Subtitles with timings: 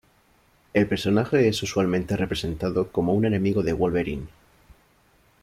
[0.73, 4.29] El personaje es usualmente representado como un enemigo de Wolverine.